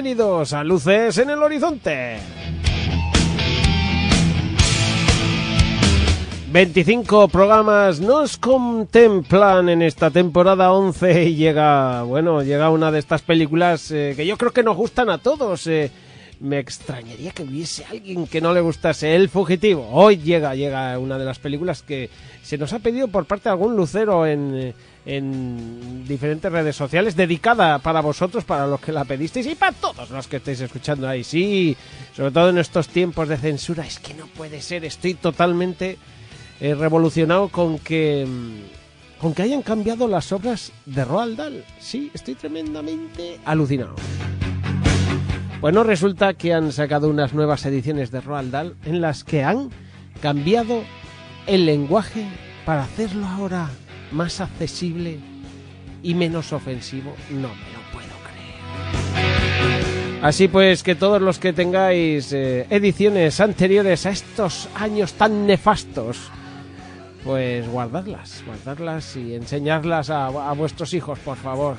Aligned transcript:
Bienvenidos 0.00 0.52
a 0.52 0.62
Luces 0.62 1.18
en 1.18 1.30
el 1.30 1.42
Horizonte. 1.42 2.18
25 6.52 7.26
programas 7.26 7.98
nos 7.98 8.36
contemplan 8.38 9.68
en 9.68 9.82
esta 9.82 10.12
temporada 10.12 10.70
11 10.70 11.24
y 11.24 11.34
llega, 11.34 12.04
bueno, 12.04 12.44
llega 12.44 12.70
una 12.70 12.92
de 12.92 13.00
estas 13.00 13.22
películas 13.22 13.90
eh, 13.90 14.12
que 14.14 14.24
yo 14.24 14.38
creo 14.38 14.52
que 14.52 14.62
nos 14.62 14.76
gustan 14.76 15.10
a 15.10 15.18
todos. 15.18 15.66
eh. 15.66 15.90
Me 16.40 16.58
extrañaría 16.58 17.32
que 17.32 17.42
hubiese 17.42 17.84
alguien 17.84 18.26
que 18.26 18.40
no 18.40 18.52
le 18.52 18.60
gustase 18.60 19.14
El 19.16 19.28
Fugitivo. 19.28 19.88
Hoy 19.90 20.18
llega, 20.18 20.54
llega 20.54 20.98
una 20.98 21.18
de 21.18 21.24
las 21.24 21.38
películas 21.38 21.82
que 21.82 22.10
se 22.42 22.58
nos 22.58 22.72
ha 22.72 22.78
pedido 22.78 23.08
por 23.08 23.24
parte 23.24 23.44
de 23.44 23.50
algún 23.50 23.76
lucero 23.76 24.26
en, 24.26 24.74
en 25.04 26.04
diferentes 26.06 26.50
redes 26.50 26.76
sociales, 26.76 27.16
dedicada 27.16 27.78
para 27.78 28.00
vosotros, 28.00 28.44
para 28.44 28.66
los 28.66 28.80
que 28.80 28.92
la 28.92 29.04
pedisteis 29.04 29.46
y 29.46 29.54
para 29.54 29.72
todos 29.72 30.10
los 30.10 30.28
que 30.28 30.36
estáis 30.36 30.60
escuchando 30.60 31.08
ahí. 31.08 31.24
Sí, 31.24 31.76
sobre 32.14 32.30
todo 32.30 32.50
en 32.50 32.58
estos 32.58 32.88
tiempos 32.88 33.28
de 33.28 33.36
censura, 33.36 33.86
es 33.86 33.98
que 33.98 34.14
no 34.14 34.26
puede 34.26 34.60
ser, 34.60 34.84
estoy 34.84 35.14
totalmente 35.14 35.98
eh, 36.60 36.74
revolucionado 36.74 37.48
con 37.48 37.78
que 37.78 38.26
mm, 38.26 38.78
con 39.20 39.34
que 39.34 39.42
hayan 39.42 39.62
cambiado 39.62 40.06
las 40.06 40.30
obras 40.32 40.72
de 40.86 41.04
Roald 41.04 41.36
Dahl. 41.36 41.64
Sí, 41.80 42.10
estoy 42.14 42.34
tremendamente 42.34 43.40
alucinado. 43.44 43.96
Bueno, 45.60 45.82
resulta 45.82 46.34
que 46.34 46.54
han 46.54 46.70
sacado 46.70 47.08
unas 47.08 47.34
nuevas 47.34 47.66
ediciones 47.66 48.12
de 48.12 48.20
Roald 48.20 48.52
Dahl 48.52 48.76
en 48.84 49.00
las 49.00 49.24
que 49.24 49.42
han 49.42 49.70
cambiado 50.22 50.84
el 51.48 51.66
lenguaje 51.66 52.26
para 52.64 52.84
hacerlo 52.84 53.26
ahora 53.26 53.68
más 54.12 54.40
accesible 54.40 55.18
y 56.00 56.14
menos 56.14 56.52
ofensivo. 56.52 57.12
No 57.30 57.48
me 57.48 57.72
lo 57.72 57.80
puedo 57.92 58.06
creer. 59.16 60.22
Así 60.22 60.46
pues, 60.46 60.84
que 60.84 60.94
todos 60.94 61.20
los 61.20 61.40
que 61.40 61.52
tengáis 61.52 62.32
eh, 62.32 62.68
ediciones 62.70 63.40
anteriores 63.40 64.06
a 64.06 64.10
estos 64.10 64.68
años 64.76 65.14
tan 65.14 65.44
nefastos, 65.44 66.30
pues 67.24 67.68
guardadlas, 67.68 68.44
guardadlas 68.46 69.16
y 69.16 69.34
enseñarlas 69.34 70.08
a, 70.10 70.26
a 70.26 70.52
vuestros 70.52 70.94
hijos, 70.94 71.18
por 71.18 71.36
favor. 71.36 71.76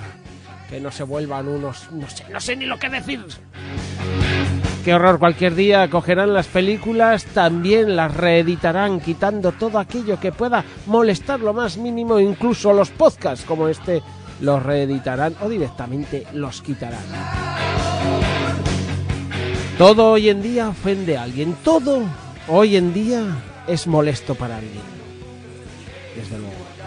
Que 0.70 0.80
no 0.80 0.92
se 0.92 1.04
vuelvan 1.04 1.48
unos... 1.48 1.92
No 1.92 2.10
sé, 2.10 2.26
no 2.32 2.40
sé 2.40 2.56
ni 2.56 2.66
lo 2.66 2.78
que 2.78 2.90
decir. 2.90 3.26
Qué 4.84 4.94
horror, 4.94 5.20
cualquier 5.20 5.56
día 5.56 5.90
cogerán 5.90 6.34
las 6.34 6.48
películas, 6.48 7.26
también 7.26 7.96
las 7.96 8.16
reeditarán, 8.16 9.02
quitando 9.02 9.52
todo 9.52 9.78
aquello 9.78 10.20
que 10.20 10.32
pueda 10.32 10.64
molestar 10.86 11.42
lo 11.42 11.54
más 11.54 11.78
mínimo, 11.78 12.20
incluso 12.20 12.72
los 12.72 12.90
podcasts 12.90 13.46
como 13.46 13.68
este 13.68 14.02
los 14.42 14.64
reeditarán 14.64 15.36
o 15.42 15.50
directamente 15.50 16.26
los 16.34 16.62
quitarán. 16.62 17.04
Todo 19.78 20.12
hoy 20.12 20.30
en 20.30 20.42
día 20.42 20.70
ofende 20.70 21.18
a 21.18 21.24
alguien, 21.24 21.56
todo 21.64 22.04
hoy 22.48 22.78
en 22.78 22.94
día 22.94 23.24
es 23.68 23.86
molesto 23.86 24.36
para 24.36 24.58
alguien. 24.58 24.84
Desde 26.16 26.38
luego. 26.38 26.79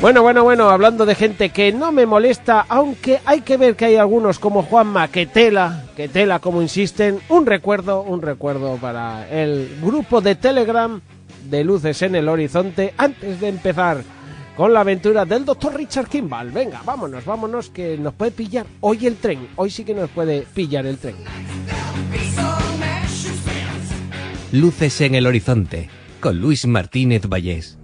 Bueno, 0.00 0.22
bueno, 0.22 0.44
bueno, 0.44 0.70
hablando 0.70 1.06
de 1.06 1.16
gente 1.16 1.48
que 1.48 1.72
no 1.72 1.90
me 1.90 2.06
molesta, 2.06 2.64
aunque 2.68 3.18
hay 3.24 3.40
que 3.40 3.56
ver 3.56 3.74
que 3.74 3.86
hay 3.86 3.96
algunos 3.96 4.38
como 4.38 4.62
Juanma, 4.62 5.08
que 5.08 5.26
tela, 5.26 5.86
que 5.96 6.06
tela, 6.06 6.38
como 6.38 6.62
insisten, 6.62 7.18
un 7.28 7.46
recuerdo, 7.46 8.02
un 8.02 8.22
recuerdo 8.22 8.76
para 8.76 9.28
el 9.28 9.76
grupo 9.82 10.20
de 10.20 10.36
Telegram 10.36 11.00
de 11.50 11.64
Luces 11.64 12.00
en 12.02 12.14
el 12.14 12.28
Horizonte, 12.28 12.94
antes 12.96 13.40
de 13.40 13.48
empezar 13.48 14.04
con 14.56 14.72
la 14.72 14.80
aventura 14.80 15.24
del 15.24 15.44
doctor 15.44 15.74
Richard 15.74 16.06
Kimball. 16.06 16.52
Venga, 16.52 16.80
vámonos, 16.84 17.24
vámonos, 17.24 17.68
que 17.70 17.98
nos 17.98 18.14
puede 18.14 18.30
pillar 18.30 18.66
hoy 18.80 19.04
el 19.04 19.16
tren, 19.16 19.48
hoy 19.56 19.70
sí 19.70 19.82
que 19.82 19.94
nos 19.94 20.10
puede 20.10 20.42
pillar 20.54 20.86
el 20.86 20.98
tren. 20.98 21.16
Luces 24.52 25.00
en 25.00 25.16
el 25.16 25.26
horizonte 25.26 25.90
con 26.20 26.40
Luis 26.40 26.66
Martínez 26.66 27.26
Vallés. 27.26 27.78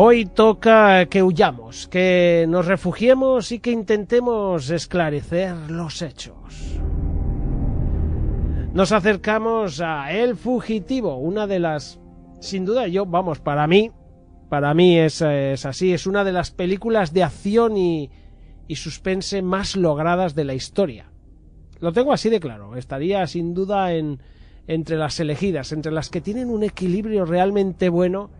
Hoy 0.00 0.26
toca 0.26 1.06
que 1.06 1.24
huyamos, 1.24 1.88
que 1.88 2.46
nos 2.48 2.66
refugiemos 2.66 3.50
y 3.50 3.58
que 3.58 3.72
intentemos 3.72 4.70
esclarecer 4.70 5.72
los 5.72 6.02
hechos. 6.02 6.78
Nos 8.72 8.92
acercamos 8.92 9.80
a 9.80 10.12
El 10.12 10.36
Fugitivo, 10.36 11.16
una 11.16 11.48
de 11.48 11.58
las, 11.58 11.98
sin 12.38 12.64
duda 12.64 12.86
yo, 12.86 13.06
vamos, 13.06 13.40
para 13.40 13.66
mí, 13.66 13.90
para 14.48 14.72
mí 14.72 15.00
es, 15.00 15.20
es 15.20 15.66
así, 15.66 15.92
es 15.92 16.06
una 16.06 16.22
de 16.22 16.30
las 16.30 16.52
películas 16.52 17.12
de 17.12 17.24
acción 17.24 17.76
y, 17.76 18.08
y 18.68 18.76
suspense 18.76 19.42
más 19.42 19.74
logradas 19.74 20.36
de 20.36 20.44
la 20.44 20.54
historia. 20.54 21.10
Lo 21.80 21.92
tengo 21.92 22.12
así 22.12 22.30
de 22.30 22.38
claro, 22.38 22.76
estaría 22.76 23.26
sin 23.26 23.52
duda 23.52 23.92
en, 23.92 24.22
entre 24.68 24.96
las 24.96 25.18
elegidas, 25.18 25.72
entre 25.72 25.90
las 25.90 26.08
que 26.08 26.20
tienen 26.20 26.50
un 26.50 26.62
equilibrio 26.62 27.24
realmente 27.24 27.88
bueno 27.88 28.30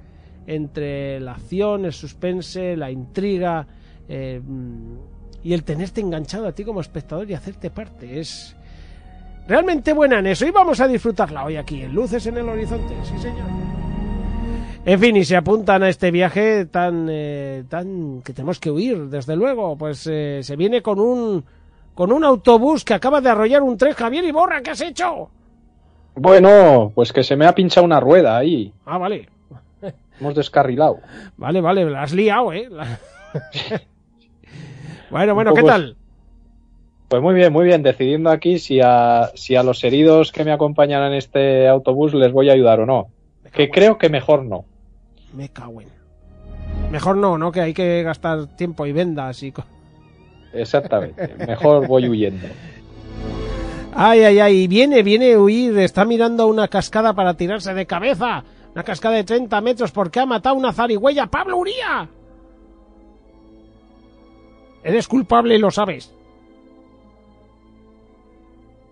entre 0.48 1.20
la 1.20 1.32
acción, 1.32 1.84
el 1.84 1.92
suspense, 1.92 2.75
la 2.75 2.91
intriga 2.91 3.66
eh, 4.09 4.41
y 5.44 5.53
el 5.53 5.62
tenerte 5.62 6.00
enganchado 6.00 6.48
a 6.48 6.53
ti 6.53 6.64
como 6.64 6.81
espectador 6.81 7.31
y 7.31 7.34
hacerte 7.34 7.70
parte. 7.70 8.19
Es 8.19 8.56
realmente 9.47 9.92
buena 9.92 10.20
en 10.20 10.28
eso 10.28 10.47
y 10.47 10.50
vamos 10.50 10.81
a 10.81 10.88
disfrutarla 10.88 11.44
hoy 11.44 11.56
aquí 11.56 11.82
en 11.82 11.94
Luces 11.94 12.26
en 12.26 12.38
el 12.38 12.48
Horizonte. 12.48 12.94
Sí, 13.03 13.19
señor. 13.19 13.47
En 14.87 14.98
fin, 14.98 15.16
y 15.16 15.25
se 15.25 15.37
apuntan 15.37 15.82
a 15.82 15.91
este 15.91 16.10
viaje 16.10 16.64
tan, 16.64 17.08
eh, 17.10 17.64
tan 17.69 18.22
que 18.22 18.32
tenemos 18.32 18.58
que 18.58 18.70
huir, 18.70 19.10
desde 19.10 19.37
luego, 19.37 19.76
pues 19.76 20.08
eh, 20.10 20.41
se 20.42 20.56
viene 20.56 20.81
con 20.81 20.98
un 20.98 21.44
con 21.92 22.10
un 22.10 22.25
autobús 22.25 22.84
que 22.84 22.94
acaba 22.94 23.20
de 23.20 23.28
arrollar 23.28 23.60
un 23.60 23.76
tren. 23.76 23.92
Javier 23.92 24.25
Iborra, 24.25 24.62
¿qué 24.62 24.70
has 24.70 24.81
hecho? 24.81 25.28
Bueno, 26.14 26.92
pues 26.94 27.12
que 27.12 27.22
se 27.22 27.37
me 27.37 27.44
ha 27.44 27.54
pinchado 27.54 27.84
una 27.84 28.00
rueda 28.00 28.38
ahí. 28.38 28.72
Ah, 28.87 28.97
vale. 28.97 29.28
Hemos 30.20 30.34
descarrilado. 30.34 31.00
Vale, 31.36 31.60
vale, 31.60 31.84
la 31.88 32.02
has 32.02 32.12
liado, 32.12 32.52
¿eh? 32.52 32.68
La- 32.70 32.98
bueno, 35.10 35.34
bueno, 35.34 35.54
¿qué 35.54 35.62
tal? 35.62 35.96
Pues 37.08 37.22
muy 37.22 37.34
bien, 37.34 37.52
muy 37.52 37.64
bien. 37.64 37.82
Decidiendo 37.82 38.31
aquí 38.31 38.58
si 38.58 38.81
a, 38.82 39.31
si 39.34 39.56
a 39.56 39.62
los 39.62 39.82
heridos 39.84 40.31
que 40.32 40.44
me 40.44 40.52
acompañan 40.52 41.02
en 41.04 41.14
este 41.14 41.66
autobús 41.69 42.12
les 42.14 42.32
voy 42.32 42.50
a 42.50 42.52
ayudar 42.52 42.81
o 42.81 42.87
no. 42.87 43.08
Que 43.52 43.70
creo 43.70 43.96
que 43.96 44.08
mejor 44.10 44.44
no. 44.44 44.64
Me 45.32 45.48
cago 45.48 45.81
en. 45.81 45.88
Mejor 46.90 47.16
no, 47.16 47.38
¿no? 47.38 47.50
Que 47.50 47.60
hay 47.62 47.75
que 47.75 48.02
gastar 48.02 48.46
tiempo 48.56 48.87
y 48.87 48.93
vendas 48.93 49.43
y... 49.43 49.52
Exactamente. 50.52 51.34
Mejor 51.46 51.87
voy 51.87 52.08
huyendo. 52.08 52.46
Ay, 54.00 54.20
ay, 54.22 54.38
ay, 54.38 54.69
viene, 54.69 55.02
viene 55.02 55.32
a 55.32 55.40
huir, 55.40 55.76
está 55.78 56.04
mirando 56.04 56.46
una 56.46 56.69
cascada 56.69 57.14
para 57.14 57.34
tirarse 57.34 57.75
de 57.75 57.84
cabeza. 57.84 58.44
Una 58.75 58.82
cascada 58.85 59.17
de 59.17 59.25
30 59.25 59.61
metros 59.61 59.91
porque 59.93 60.20
ha 60.20 60.26
matado 60.26 60.55
una 60.55 60.73
zarigüeya. 60.73 61.26
¡Pablo 61.26 61.56
Uría! 61.59 62.09
Eres 64.85 65.09
culpable 65.09 65.56
y 65.56 65.59
lo 65.59 65.70
sabes. 65.70 66.15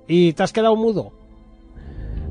Y 0.08 0.32
te 0.32 0.42
has 0.42 0.52
quedado 0.52 0.76
mudo. 0.76 1.12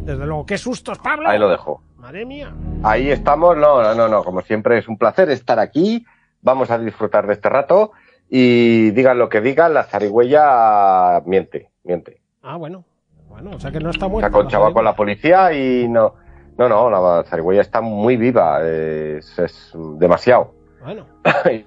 Desde 0.03 0.25
luego, 0.25 0.45
qué 0.45 0.57
sustos, 0.57 0.99
Pablo. 0.99 1.29
Ahí 1.29 1.39
lo 1.39 1.49
dejo. 1.49 1.81
Madre 1.97 2.25
mía. 2.25 2.53
Ahí 2.83 3.09
estamos. 3.09 3.57
No, 3.57 3.81
no, 3.81 3.95
no, 3.95 4.07
no. 4.07 4.23
Como 4.23 4.41
siempre 4.41 4.77
es 4.77 4.87
un 4.87 4.97
placer 4.97 5.29
estar 5.29 5.59
aquí. 5.59 6.05
Vamos 6.41 6.69
a 6.69 6.77
disfrutar 6.77 7.25
de 7.27 7.33
este 7.33 7.49
rato. 7.49 7.91
y 8.29 8.91
digan 8.91 9.17
lo 9.17 9.29
que 9.29 9.39
digan, 9.41 9.73
la 9.73 9.83
zarigüeya 9.83 11.21
miente, 11.25 11.69
miente. 11.83 12.21
Ah, 12.43 12.57
bueno. 12.57 12.83
Bueno, 13.29 13.51
o 13.55 13.59
sea 13.59 13.71
que 13.71 13.79
no 13.79 13.89
está 13.89 14.05
Se 14.05 14.11
muerta. 14.11 14.27
ha 14.27 14.31
conchado 14.31 14.73
con 14.73 14.83
la 14.85 14.95
policía 14.95 15.51
y 15.53 15.87
no. 15.87 16.15
No, 16.57 16.69
no, 16.69 16.89
la 16.89 17.23
zarigüeya 17.23 17.61
está 17.61 17.81
muy 17.81 18.15
viva, 18.17 18.65
es, 18.65 19.37
es 19.37 19.71
demasiado. 19.99 20.53
Bueno. 20.83 21.05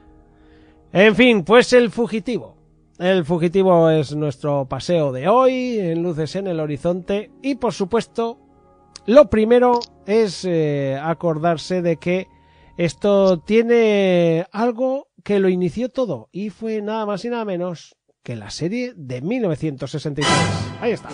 En 0.91 1.15
fin, 1.15 1.45
pues 1.45 1.75
el 1.75 1.91
fugitivo. 1.91 2.57
El 2.99 3.27
fugitivo 3.27 3.91
es 3.91 4.17
nuestro 4.17 4.67
paseo 4.67 5.13
de 5.13 5.29
hoy, 5.29 5.79
en 5.79 6.03
luces 6.03 6.35
en 6.35 6.47
el 6.47 6.59
horizonte. 6.61 7.31
Y 7.43 7.57
por 7.57 7.75
supuesto, 7.75 8.39
lo 9.07 9.29
primero 9.29 9.81
es 10.07 10.45
eh, 10.45 10.99
acordarse 11.01 11.83
de 11.83 11.99
que 11.99 12.27
esto 12.79 13.39
tiene 13.41 14.47
algo 14.51 15.09
que 15.23 15.39
lo 15.41 15.49
inició 15.49 15.91
todo. 15.91 16.29
Y 16.33 16.51
fue 16.51 16.81
nada 16.81 17.05
más 17.07 17.25
y 17.25 17.29
nada 17.29 17.45
menos 17.45 17.97
que 18.23 18.35
la 18.35 18.51
serie 18.51 18.95
de 18.97 19.21
1963. 19.21 20.27
Ahí 20.81 20.93
está. 20.93 21.11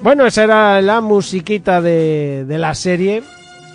Bueno, 0.00 0.26
esa 0.26 0.44
era 0.44 0.80
la 0.80 1.00
musiquita 1.00 1.80
de, 1.80 2.44
de 2.46 2.58
la 2.58 2.74
serie. 2.76 3.24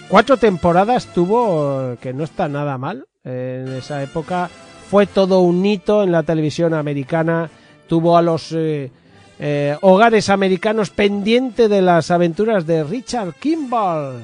Cuatro 0.07 0.37
temporadas 0.37 1.07
tuvo, 1.07 1.97
que 1.99 2.13
no 2.13 2.23
está 2.23 2.47
nada 2.47 2.77
mal. 2.77 3.05
En 3.25 3.67
esa 3.73 4.01
época 4.01 4.49
fue 4.89 5.05
todo 5.05 5.41
un 5.41 5.65
hito 5.65 6.01
en 6.01 6.13
la 6.13 6.23
televisión 6.23 6.73
americana. 6.73 7.49
Tuvo 7.87 8.15
a 8.15 8.21
los 8.21 8.53
eh, 8.53 8.89
eh, 9.37 9.77
hogares 9.81 10.29
americanos 10.29 10.91
pendiente 10.91 11.67
de 11.67 11.81
las 11.81 12.09
aventuras 12.09 12.65
de 12.65 12.85
Richard 12.85 13.33
Kimball. 13.33 14.21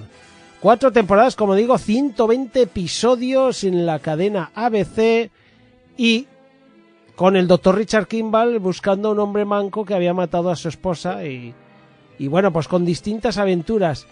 Cuatro 0.62 0.94
temporadas, 0.94 1.36
como 1.36 1.54
digo, 1.54 1.78
120 1.78 2.62
episodios 2.62 3.66
en 3.66 3.86
la 3.86 4.00
cadena 4.00 4.52
ABC 4.56 5.32
y 5.98 6.28
con 7.18 7.36
el 7.36 7.48
doctor 7.48 7.76
Richard 7.76 8.08
Kimball 8.08 8.60
buscando 8.60 9.10
a 9.10 9.12
un 9.12 9.20
hombre 9.20 9.44
manco 9.44 9.84
que 9.84 9.96
había 9.96 10.14
matado 10.14 10.50
a 10.50 10.56
su 10.56 10.70
esposa 10.70 11.26
y, 11.26 11.54
y 12.20 12.28
bueno, 12.28 12.54
pues 12.54 12.68
con 12.68 12.86
distintas 12.86 13.38
aventuras. 13.38 14.06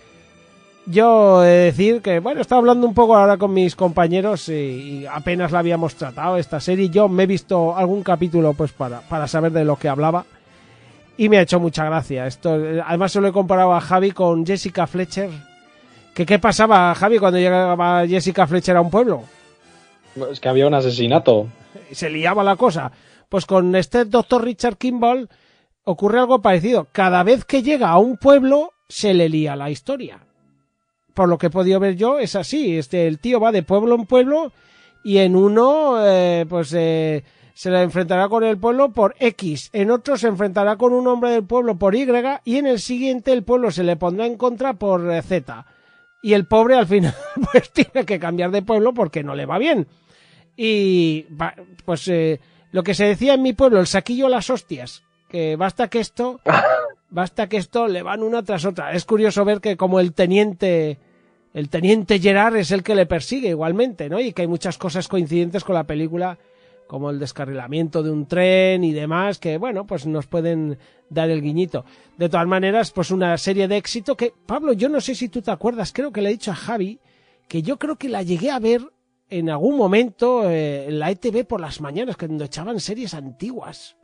Yo 0.86 1.44
he 1.44 1.48
de 1.48 1.63
decir 1.65 2.01
que, 2.01 2.19
bueno, 2.19 2.39
estaba 2.39 2.59
hablando 2.59 2.88
un 2.88 2.94
poco 2.94 3.18
ahora 3.18 3.38
con 3.38 3.54
mis 3.54 3.75
compañeros 3.75 4.48
y, 4.48 4.54
y 4.54 5.06
apenas 5.06 5.51
la 5.51 5.59
habíamos 5.59 5.95
tratado 5.95 6.38
esta 6.38 6.62
serie. 6.62 6.89
Yo 6.89 7.09
me 7.09 7.24
he 7.24 7.27
visto 7.27 7.75
algún 7.75 8.04
capítulo 8.04 8.54
pues 8.54 8.71
para, 8.71 9.01
para 9.01 9.27
saber 9.27 9.51
de 9.51 9.65
lo 9.65 9.75
que 9.75 9.89
hablaba 9.89 10.25
y 11.18 11.30
me 11.30 11.39
ha 11.39 11.42
hecho 11.42 11.59
mucha 11.59 11.83
gracia. 11.83 12.27
Esto, 12.27 12.57
además 12.86 13.12
se 13.12 13.19
lo 13.19 13.27
he 13.27 13.31
comparado 13.33 13.74
a 13.74 13.81
Javi 13.81 14.12
con 14.12 14.45
Jessica 14.45 14.88
Fletcher. 14.88 15.30
¿Que 16.13 16.25
¿Qué 16.25 16.39
pasaba, 16.39 16.95
Javi, 16.95 17.19
cuando 17.19 17.39
llegaba 17.39 18.07
Jessica 18.07 18.48
Fletcher 18.48 18.77
a 18.77 18.81
un 18.81 18.89
pueblo? 18.89 19.24
Es 20.31 20.39
que 20.39 20.50
había 20.50 20.68
un 20.68 20.74
asesinato. 20.74 21.48
se 21.92 22.09
liaba 22.09 22.44
la 22.44 22.56
cosa. 22.56 22.92
Pues 23.30 23.45
con 23.45 23.75
este 23.75 24.06
doctor 24.06 24.44
Richard 24.44 24.77
Kimball 24.77 25.30
ocurre 25.88 26.19
algo 26.19 26.42
parecido. 26.42 26.88
Cada 26.92 27.24
vez 27.24 27.45
que 27.45 27.63
llega 27.63 27.89
a 27.89 27.98
un 27.98 28.18
pueblo, 28.18 28.74
se 28.89 29.13
le 29.13 29.30
lía 29.30 29.56
la 29.56 29.69
historia. 29.69 30.19
Por 31.13 31.30
lo 31.30 31.38
que 31.38 31.48
he 31.48 31.50
podido 31.50 31.80
ver 31.80 31.95
yo, 31.95 32.19
es 32.19 32.36
así. 32.36 32.78
Este, 32.78 33.07
el 33.07 33.19
tío 33.19 33.39
va 33.39 33.54
de 33.54 33.63
pueblo 33.63 33.95
en 33.95 34.06
pueblo 34.06 34.51
y 35.04 35.19
en 35.19 35.38
uno, 35.38 36.06
eh, 36.06 36.45
pues 36.48 36.74
eh, 36.74 37.24
se 37.54 37.72
le 37.72 37.81
enfrentará 37.81 38.28
con 38.28 38.44
el 38.44 38.57
pueblo 38.57 38.92
por 38.92 39.16
X. 39.18 39.69
En 39.72 39.89
otro 39.89 40.18
se 40.18 40.28
enfrentará 40.28 40.75
con 40.75 40.92
un 40.92 41.07
hombre 41.07 41.31
del 41.31 41.45
pueblo 41.45 41.78
por 41.80 41.95
Y 41.95 42.06
y 42.44 42.57
en 42.57 42.68
el 42.68 42.80
siguiente 42.80 43.31
el 43.31 43.44
pueblo 43.44 43.72
se 43.72 43.86
le 43.86 43.95
pondrá 43.95 44.25
en 44.25 44.36
contra 44.36 44.74
por 44.74 45.10
eh, 45.10 45.22
Z. 45.22 45.66
Y 46.22 46.33
el 46.33 46.48
pobre 46.48 46.75
al 46.75 46.88
final 46.88 47.16
pues 47.51 47.72
tiene 47.72 48.06
que 48.06 48.19
cambiar 48.19 48.51
de 48.51 48.62
pueblo 48.62 48.94
porque 48.94 49.24
no 49.24 49.36
le 49.36 49.45
va 49.45 49.57
bien. 49.57 49.88
Y 50.57 51.28
pues 51.86 52.10
eh, 52.10 52.42
lo 52.72 52.83
que 52.83 52.94
se 52.94 53.06
decía 53.06 53.36
en 53.36 53.42
mi 53.42 53.54
pueblo, 53.54 53.80
el 53.80 53.88
saquillo 53.88 54.25
a 54.25 54.31
las 54.31 54.50
hostias, 54.50 55.04
que 55.27 55.56
basta 55.56 55.89
que 55.89 56.00
esto, 56.00 56.39
basta 57.09 57.47
que 57.47 57.57
esto 57.57 57.88
le 57.88 58.03
van 58.03 58.24
una 58.24 58.44
tras 58.44 58.65
otra. 58.65 58.94
Es 58.94 59.06
curioso 59.06 59.45
ver 59.45 59.62
que 59.62 59.77
como 59.77 60.00
el 60.00 60.13
teniente, 60.13 61.00
el 61.53 61.69
teniente 61.69 62.19
Gerard 62.19 62.56
es 62.57 62.71
el 62.71 62.83
que 62.83 62.95
le 62.95 63.06
persigue 63.06 63.50
igualmente, 63.50 64.09
¿no? 64.09 64.19
Y 64.19 64.33
que 64.33 64.44
hay 64.44 64.47
muchas 64.47 64.77
cosas 64.77 65.07
coincidentes 65.07 65.63
con 65.63 65.75
la 65.75 65.85
película, 65.85 66.38
como 66.88 67.09
el 67.09 67.19
descarrilamiento 67.19 68.01
de 68.01 68.12
un 68.12 68.25
tren 68.27 68.83
y 68.83 68.94
demás, 68.94 69.39
que 69.39 69.57
bueno, 69.57 69.85
pues 69.85 70.06
nos 70.06 70.25
pueden 70.27 70.77
dar 71.09 71.30
el 71.30 71.41
guiñito. 71.41 71.85
De 72.18 72.30
todas 72.30 72.47
maneras, 72.47 72.91
pues 72.91 73.12
una 73.12 73.38
serie 73.38 73.68
de 73.68 73.77
éxito 73.77 74.15
que, 74.15 74.33
Pablo, 74.45 74.73
yo 74.73 74.89
no 74.89 75.01
sé 75.01 75.13
si 75.13 75.30
tú 75.30 75.41
te 75.41 75.51
acuerdas, 75.51 75.91
creo 75.94 76.12
que 76.12 76.21
le 76.21 76.30
he 76.30 76.33
dicho 76.33 76.51
a 76.51 76.56
Javi, 76.56 77.00
que 77.47 77.62
yo 77.62 77.77
creo 77.77 77.97
que 77.97 78.09
la 78.09 78.23
llegué 78.23 78.51
a 78.51 78.59
ver 78.59 78.81
en 79.30 79.50
algún 79.50 79.77
momento 79.77 80.50
eh, 80.50 80.88
en 80.88 81.00
la 81.00 81.12
ETV 81.12 81.45
por 81.45 81.59
las 81.59 81.81
mañanas, 81.81 82.15
cuando 82.15 82.45
echaban 82.45 82.80
series 82.80 83.13
antiguas. 83.13 83.97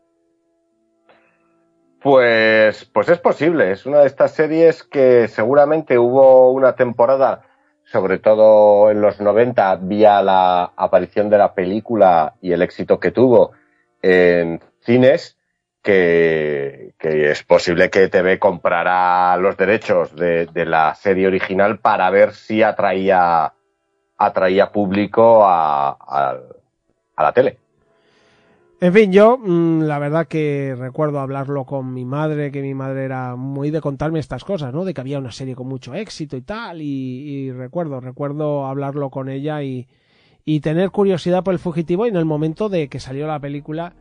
Pues, 2.03 2.83
pues 2.83 3.07
es 3.07 3.19
posible, 3.19 3.71
es 3.71 3.85
una 3.85 3.99
de 3.99 4.07
estas 4.07 4.33
series 4.33 4.83
que 4.83 5.29
seguramente 5.29 5.97
hubo 5.97 6.51
una 6.51 6.75
temporada, 6.75 7.43
sobre 7.85 8.19
todo 8.19 8.91
en 8.91 8.99
los 8.99 9.21
90, 9.21 9.77
vía 9.77 10.21
la 10.21 10.73
aparición 10.75 11.29
de 11.29 11.37
la 11.37 11.53
película 11.53 12.33
y 12.41 12.51
el 12.51 12.61
éxito 12.61 12.99
que 12.99 13.11
tuvo 13.11 13.53
en 14.01 14.59
cines, 14.81 15.37
que, 15.81 16.93
que 16.99 17.31
es 17.31 17.41
posible 17.43 17.89
que 17.89 18.09
TV 18.09 18.37
comprara 18.37 19.37
los 19.37 19.55
derechos 19.55 20.13
de, 20.13 20.47
de 20.47 20.65
la 20.65 20.95
serie 20.95 21.27
original 21.27 21.79
para 21.79 22.09
ver 22.09 22.33
si 22.33 22.63
atraía, 22.63 23.53
atraía 24.17 24.73
público 24.73 25.45
a, 25.45 25.91
a, 25.91 26.37
a 27.15 27.23
la 27.23 27.31
tele. 27.31 27.62
En 28.83 28.91
fin, 28.91 29.13
yo 29.13 29.37
mm, 29.37 29.83
la 29.83 29.97
verdad 29.97 30.27
que 30.27 30.75
recuerdo 30.77 31.21
hablarlo 31.21 31.63
con 31.63 31.93
mi 31.93 32.03
madre, 32.03 32.51
que 32.51 32.61
mi 32.61 32.73
madre 32.73 33.05
era 33.05 33.37
muy 33.37 33.71
de 33.71 33.79
contarme 33.79 34.19
estas 34.19 34.43
cosas, 34.43 34.73
¿no? 34.73 34.83
De 34.83 34.93
que 34.93 34.99
había 34.99 35.19
una 35.19 35.31
serie 35.31 35.55
con 35.55 35.69
mucho 35.69 35.93
éxito 35.93 36.35
y 36.35 36.41
tal, 36.41 36.81
y, 36.81 36.85
y 36.85 37.51
recuerdo, 37.53 38.01
recuerdo 38.01 38.65
hablarlo 38.65 39.09
con 39.09 39.29
ella 39.29 39.63
y, 39.63 39.87
y 40.43 40.59
tener 40.59 40.91
curiosidad 40.91 41.45
por 41.45 41.53
el 41.53 41.61
fugitivo 41.61 42.05
y 42.05 42.09
en 42.09 42.17
el 42.17 42.25
momento 42.25 42.67
de 42.67 42.89
que 42.89 42.99
salió 42.99 43.25
la 43.25 43.39
película. 43.39 43.93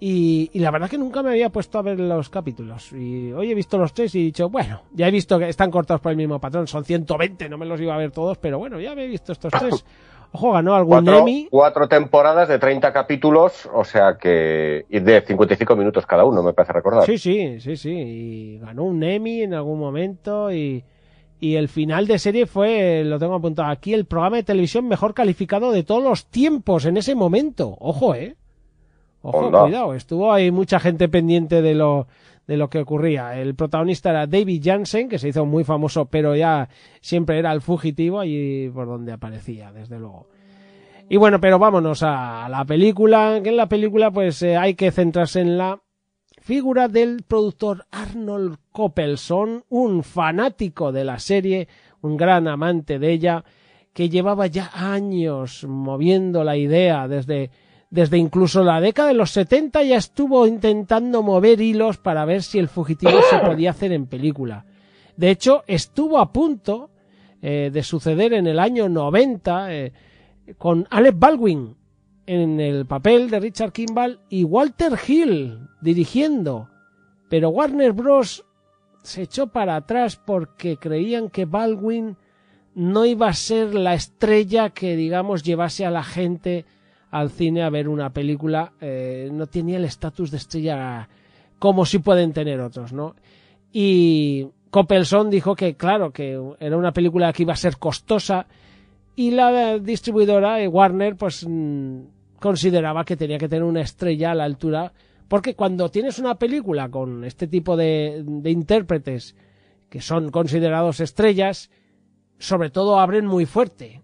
Y, 0.00 0.50
y 0.54 0.58
la 0.58 0.72
verdad 0.72 0.90
que 0.90 0.98
nunca 0.98 1.22
me 1.22 1.30
había 1.30 1.50
puesto 1.50 1.78
a 1.78 1.82
ver 1.82 2.00
los 2.00 2.30
capítulos. 2.30 2.92
Y 2.92 3.30
hoy 3.30 3.52
he 3.52 3.54
visto 3.54 3.78
los 3.78 3.92
tres 3.94 4.12
y 4.16 4.22
he 4.22 4.24
dicho, 4.24 4.50
bueno, 4.50 4.82
ya 4.92 5.06
he 5.06 5.12
visto 5.12 5.38
que 5.38 5.48
están 5.48 5.70
cortados 5.70 6.00
por 6.00 6.10
el 6.10 6.18
mismo 6.18 6.40
patrón, 6.40 6.66
son 6.66 6.84
120, 6.84 7.48
no 7.48 7.58
me 7.58 7.66
los 7.66 7.80
iba 7.80 7.94
a 7.94 7.98
ver 7.98 8.10
todos, 8.10 8.38
pero 8.38 8.58
bueno, 8.58 8.80
ya 8.80 8.92
me 8.96 9.04
he 9.04 9.08
visto 9.08 9.30
estos 9.30 9.52
tres. 9.52 9.84
Ojo, 10.32 10.52
ganó 10.52 10.74
algún 10.76 11.04
Cuatro, 11.04 11.18
Emmy. 11.20 11.48
cuatro 11.50 11.88
temporadas 11.88 12.48
de 12.48 12.58
30 12.58 12.92
capítulos, 12.92 13.68
o 13.74 13.84
sea 13.84 14.16
que. 14.16 14.86
y 14.88 15.00
de 15.00 15.22
55 15.22 15.74
minutos 15.76 16.06
cada 16.06 16.24
uno, 16.24 16.42
me 16.42 16.52
parece 16.52 16.72
recordar. 16.72 17.04
Sí, 17.04 17.18
sí, 17.18 17.58
sí, 17.60 17.76
sí. 17.76 17.90
Y 17.90 18.58
ganó 18.58 18.84
un 18.84 19.02
Emmy 19.02 19.42
en 19.42 19.54
algún 19.54 19.80
momento 19.80 20.52
y, 20.52 20.84
y 21.40 21.56
el 21.56 21.68
final 21.68 22.06
de 22.06 22.18
serie 22.20 22.46
fue, 22.46 23.02
lo 23.04 23.18
tengo 23.18 23.34
apuntado 23.34 23.70
aquí, 23.70 23.92
el 23.92 24.04
programa 24.04 24.36
de 24.36 24.44
televisión 24.44 24.86
mejor 24.86 25.14
calificado 25.14 25.72
de 25.72 25.82
todos 25.82 26.02
los 26.02 26.26
tiempos 26.26 26.84
en 26.84 26.96
ese 26.96 27.14
momento. 27.16 27.76
Ojo, 27.80 28.14
eh. 28.14 28.36
Ojo, 29.22 29.46
Onda. 29.46 29.62
cuidado. 29.62 29.94
Estuvo 29.94 30.32
ahí 30.32 30.50
mucha 30.52 30.78
gente 30.80 31.08
pendiente 31.08 31.60
de 31.60 31.74
lo, 31.74 32.06
de 32.50 32.56
lo 32.56 32.68
que 32.68 32.80
ocurría. 32.80 33.40
El 33.40 33.54
protagonista 33.54 34.10
era 34.10 34.26
David 34.26 34.60
Jansen, 34.64 35.08
que 35.08 35.20
se 35.20 35.28
hizo 35.28 35.46
muy 35.46 35.62
famoso, 35.62 36.06
pero 36.06 36.34
ya 36.34 36.68
siempre 37.00 37.38
era 37.38 37.52
el 37.52 37.60
fugitivo 37.60 38.18
allí 38.18 38.68
por 38.70 38.88
donde 38.88 39.12
aparecía, 39.12 39.70
desde 39.70 40.00
luego. 40.00 40.26
Y 41.08 41.16
bueno, 41.16 41.40
pero 41.40 41.60
vámonos 41.60 42.02
a 42.02 42.48
la 42.50 42.64
película, 42.64 43.38
que 43.40 43.50
en 43.50 43.56
la 43.56 43.68
película 43.68 44.10
pues 44.10 44.42
eh, 44.42 44.56
hay 44.56 44.74
que 44.74 44.90
centrarse 44.90 45.42
en 45.42 45.58
la 45.58 45.80
figura 46.40 46.88
del 46.88 47.22
productor 47.22 47.86
Arnold 47.92 48.56
Coppelson, 48.72 49.62
un 49.68 50.02
fanático 50.02 50.90
de 50.90 51.04
la 51.04 51.20
serie, 51.20 51.68
un 52.00 52.16
gran 52.16 52.48
amante 52.48 52.98
de 52.98 53.12
ella, 53.12 53.44
que 53.92 54.08
llevaba 54.08 54.48
ya 54.48 54.72
años 54.74 55.64
moviendo 55.68 56.42
la 56.42 56.56
idea 56.56 57.06
desde, 57.06 57.52
desde 57.90 58.18
incluso 58.18 58.62
la 58.62 58.80
década 58.80 59.08
de 59.08 59.14
los 59.14 59.32
70 59.32 59.82
ya 59.82 59.96
estuvo 59.96 60.46
intentando 60.46 61.22
mover 61.22 61.60
hilos 61.60 61.98
para 61.98 62.24
ver 62.24 62.42
si 62.42 62.58
el 62.58 62.68
fugitivo 62.68 63.20
se 63.28 63.38
podía 63.44 63.70
hacer 63.70 63.92
en 63.92 64.06
película. 64.06 64.64
De 65.16 65.30
hecho, 65.30 65.64
estuvo 65.66 66.18
a 66.18 66.32
punto 66.32 66.90
eh, 67.42 67.70
de 67.72 67.82
suceder 67.82 68.32
en 68.32 68.46
el 68.46 68.58
año 68.58 68.88
90 68.88 69.74
eh, 69.74 69.92
con 70.56 70.86
Alec 70.90 71.18
Baldwin 71.18 71.76
en 72.26 72.60
el 72.60 72.86
papel 72.86 73.28
de 73.28 73.40
Richard 73.40 73.72
Kimball 73.72 74.20
y 74.28 74.44
Walter 74.44 74.92
Hill 75.06 75.58
dirigiendo. 75.80 76.68
Pero 77.28 77.50
Warner 77.50 77.92
Bros. 77.92 78.44
se 79.02 79.22
echó 79.22 79.48
para 79.48 79.74
atrás 79.76 80.16
porque 80.16 80.76
creían 80.76 81.28
que 81.28 81.44
Baldwin 81.44 82.16
no 82.74 83.04
iba 83.04 83.28
a 83.28 83.34
ser 83.34 83.74
la 83.74 83.94
estrella 83.94 84.70
que, 84.70 84.94
digamos, 84.94 85.42
llevase 85.42 85.84
a 85.84 85.90
la 85.90 86.04
gente 86.04 86.66
al 87.10 87.30
cine 87.30 87.62
a 87.62 87.70
ver 87.70 87.88
una 87.88 88.10
película. 88.10 88.72
Eh, 88.80 89.28
no 89.32 89.46
tenía 89.46 89.78
el 89.78 89.84
estatus 89.84 90.30
de 90.30 90.36
estrella 90.36 91.08
como 91.58 91.84
si 91.84 91.98
pueden 91.98 92.32
tener 92.32 92.60
otros, 92.60 92.92
¿no? 92.92 93.14
Y 93.72 94.48
Coppelson 94.70 95.30
dijo 95.30 95.54
que, 95.54 95.74
claro, 95.74 96.12
que 96.12 96.40
era 96.58 96.76
una 96.76 96.92
película 96.92 97.32
que 97.32 97.42
iba 97.42 97.52
a 97.52 97.56
ser 97.56 97.76
costosa 97.76 98.46
y 99.16 99.32
la 99.32 99.78
distribuidora, 99.78 100.60
eh, 100.62 100.68
Warner, 100.68 101.16
pues 101.16 101.46
mm, 101.46 102.00
consideraba 102.38 103.04
que 103.04 103.16
tenía 103.16 103.38
que 103.38 103.48
tener 103.48 103.64
una 103.64 103.82
estrella 103.82 104.30
a 104.30 104.34
la 104.34 104.44
altura, 104.44 104.92
porque 105.28 105.54
cuando 105.54 105.90
tienes 105.90 106.18
una 106.18 106.36
película 106.36 106.88
con 106.88 107.24
este 107.24 107.46
tipo 107.46 107.76
de, 107.76 108.22
de 108.24 108.50
intérpretes 108.50 109.36
que 109.90 110.00
son 110.00 110.30
considerados 110.30 111.00
estrellas, 111.00 111.70
sobre 112.38 112.70
todo 112.70 112.98
abren 112.98 113.26
muy 113.26 113.44
fuerte. 113.44 114.00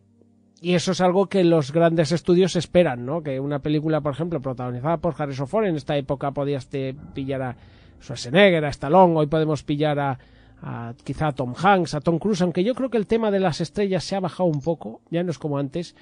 Y 0.60 0.74
eso 0.74 0.92
es 0.92 1.00
algo 1.00 1.26
que 1.26 1.44
los 1.44 1.72
grandes 1.72 2.12
estudios 2.12 2.56
esperan, 2.56 3.04
¿no? 3.04 3.22
Que 3.22 3.38
una 3.40 3.58
película, 3.58 4.00
por 4.00 4.14
ejemplo, 4.14 4.40
protagonizada 4.40 4.96
por 4.96 5.14
Harrison 5.16 5.46
Ford, 5.46 5.66
en 5.66 5.76
esta 5.76 5.96
época 5.96 6.30
podías 6.30 6.68
te 6.68 6.94
pillar 7.14 7.42
a 7.42 7.56
Schwarzenegger, 8.00 8.64
a 8.64 8.70
Stallone, 8.70 9.16
hoy 9.16 9.26
podemos 9.26 9.62
pillar 9.62 9.98
a, 9.98 10.18
a 10.62 10.94
quizá 11.04 11.28
a 11.28 11.32
Tom 11.32 11.54
Hanks, 11.56 11.94
a 11.94 12.00
Tom 12.00 12.18
Cruise, 12.18 12.40
aunque 12.42 12.64
yo 12.64 12.74
creo 12.74 12.88
que 12.88 12.96
el 12.96 13.06
tema 13.06 13.30
de 13.30 13.40
las 13.40 13.60
estrellas 13.60 14.04
se 14.04 14.16
ha 14.16 14.20
bajado 14.20 14.48
un 14.48 14.62
poco, 14.62 15.02
ya 15.10 15.22
no 15.22 15.30
es 15.30 15.38
como 15.38 15.58
antes, 15.58 15.94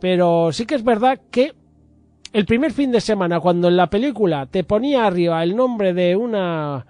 pero 0.00 0.52
sí 0.52 0.66
que 0.66 0.74
es 0.74 0.84
verdad 0.84 1.20
que 1.30 1.54
el 2.32 2.44
primer 2.44 2.72
fin 2.72 2.92
de 2.92 3.00
semana, 3.00 3.40
cuando 3.40 3.68
en 3.68 3.76
la 3.76 3.88
película 3.88 4.46
te 4.46 4.62
ponía 4.62 5.06
arriba 5.06 5.42
el 5.42 5.56
nombre 5.56 5.94
de 5.94 6.16
una 6.16 6.86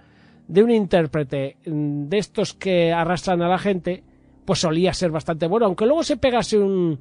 de 0.48 0.62
un 0.62 0.70
intérprete 0.70 1.56
de 1.64 2.18
estos 2.18 2.54
que 2.54 2.92
arrastran 2.92 3.42
a 3.42 3.48
la 3.48 3.58
gente, 3.58 4.04
pues 4.46 4.60
solía 4.60 4.94
ser 4.94 5.10
bastante 5.10 5.46
bueno, 5.46 5.66
aunque 5.66 5.84
luego 5.84 6.02
se 6.02 6.16
pegase 6.16 6.56
un, 6.56 6.98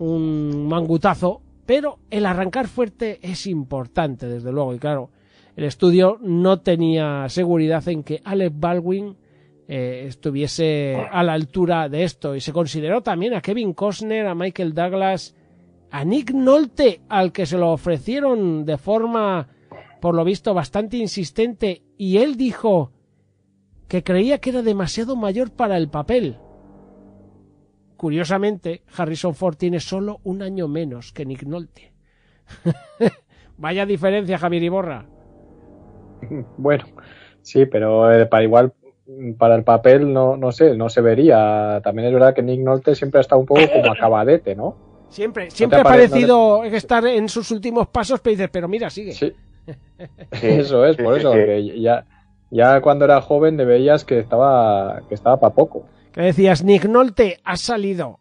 un 0.00 0.68
mangutazo, 0.68 1.40
pero 1.64 2.00
el 2.10 2.26
arrancar 2.26 2.66
fuerte 2.66 3.20
es 3.22 3.46
importante, 3.46 4.26
desde 4.26 4.52
luego, 4.52 4.74
y 4.74 4.78
claro, 4.78 5.10
el 5.56 5.64
estudio 5.64 6.18
no 6.20 6.60
tenía 6.60 7.28
seguridad 7.28 7.86
en 7.88 8.02
que 8.02 8.20
Alec 8.24 8.52
Baldwin 8.56 9.16
eh, 9.68 10.04
estuviese 10.08 10.96
a 11.10 11.22
la 11.22 11.32
altura 11.32 11.88
de 11.88 12.04
esto, 12.04 12.34
y 12.34 12.40
se 12.40 12.52
consideró 12.52 13.02
también 13.02 13.34
a 13.34 13.40
Kevin 13.40 13.72
Costner, 13.72 14.26
a 14.26 14.34
Michael 14.34 14.74
Douglas, 14.74 15.34
a 15.90 16.04
Nick 16.04 16.32
Nolte, 16.32 17.02
al 17.08 17.32
que 17.32 17.46
se 17.46 17.56
lo 17.56 17.70
ofrecieron 17.70 18.66
de 18.66 18.76
forma, 18.76 19.48
por 20.00 20.14
lo 20.14 20.24
visto, 20.24 20.52
bastante 20.52 20.96
insistente, 20.96 21.82
y 21.96 22.18
él 22.18 22.36
dijo 22.36 22.90
que 23.86 24.02
creía 24.02 24.38
que 24.38 24.50
era 24.50 24.62
demasiado 24.62 25.14
mayor 25.14 25.52
para 25.52 25.76
el 25.76 25.88
papel. 25.88 26.38
Curiosamente, 28.04 28.82
Harrison 28.98 29.34
Ford 29.34 29.56
tiene 29.56 29.80
solo 29.80 30.20
un 30.24 30.42
año 30.42 30.68
menos 30.68 31.10
que 31.10 31.24
Nick 31.24 31.44
Nolte. 31.44 31.90
Vaya 33.56 33.86
diferencia, 33.86 34.36
Javier 34.36 34.62
Iborra. 34.62 35.06
Bueno, 36.58 36.84
sí, 37.40 37.64
pero 37.64 38.12
eh, 38.12 38.26
para 38.26 38.42
igual 38.42 38.74
para 39.38 39.54
el 39.54 39.64
papel 39.64 40.12
no, 40.12 40.36
no 40.36 40.52
sé, 40.52 40.76
no 40.76 40.90
se 40.90 41.00
vería. 41.00 41.80
También 41.82 42.08
es 42.08 42.12
verdad 42.12 42.34
que 42.34 42.42
Nick 42.42 42.60
Nolte 42.60 42.94
siempre 42.94 43.20
ha 43.20 43.22
estado 43.22 43.40
un 43.40 43.46
poco 43.46 43.62
como 43.72 43.90
acabadete, 43.90 44.54
¿no? 44.54 44.76
Siempre, 45.08 45.50
siempre 45.50 45.80
ha 45.80 45.84
parecido 45.84 46.62
estar 46.64 47.06
en 47.06 47.30
sus 47.30 47.50
últimos 47.52 47.88
pasos, 47.88 48.20
pero 48.20 48.32
dices, 48.32 48.50
pero 48.52 48.68
mira, 48.68 48.90
sigue. 48.90 49.12
Sí. 49.12 49.32
eso 50.42 50.84
es, 50.84 50.98
por 50.98 51.16
eso, 51.16 51.32
que 51.32 51.80
ya, 51.80 52.04
ya 52.50 52.82
cuando 52.82 53.06
era 53.06 53.22
joven 53.22 53.56
le 53.56 53.64
veías 53.64 54.04
que 54.04 54.18
estaba, 54.18 55.00
que 55.08 55.14
estaba 55.14 55.40
para 55.40 55.54
poco. 55.54 55.86
Que 56.14 56.22
decías, 56.22 56.62
Nick 56.62 56.84
Nolte, 56.84 57.40
has 57.42 57.60
salido. 57.60 58.20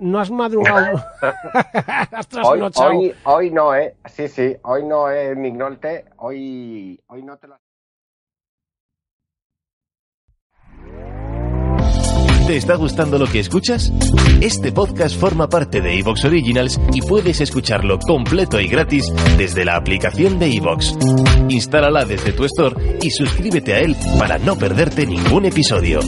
no 0.00 0.18
has 0.18 0.30
madrugado. 0.32 0.98
has 1.22 2.26
hoy, 2.42 2.60
hoy, 2.74 3.14
hoy, 3.22 3.50
no, 3.52 3.76
¿eh? 3.76 3.94
Sí, 4.06 4.26
sí, 4.26 4.56
hoy 4.64 4.84
no, 4.84 5.08
eh, 5.08 5.36
Nick 5.36 5.54
Nolte. 5.54 6.04
Hoy, 6.16 7.00
hoy 7.06 7.22
no 7.22 7.36
te 7.36 7.46
lo. 7.46 7.56
¿Te 12.48 12.56
está 12.56 12.74
gustando 12.76 13.18
lo 13.18 13.26
que 13.26 13.40
escuchas? 13.40 13.92
Este 14.40 14.70
podcast 14.70 15.18
forma 15.18 15.48
parte 15.48 15.80
de 15.80 15.98
Evox 15.98 16.24
Originals 16.24 16.80
y 16.92 17.02
puedes 17.02 17.40
escucharlo 17.40 17.98
completo 17.98 18.60
y 18.60 18.68
gratis 18.68 19.12
desde 19.36 19.64
la 19.64 19.76
aplicación 19.76 20.38
de 20.38 20.54
Evox. 20.54 20.96
Instálala 21.48 22.04
desde 22.04 22.32
tu 22.32 22.44
store 22.44 22.98
y 23.02 23.10
suscríbete 23.10 23.74
a 23.74 23.80
él 23.80 23.96
para 24.18 24.38
no 24.38 24.56
perderte 24.56 25.06
ningún 25.06 25.44
episodio. 25.46 25.98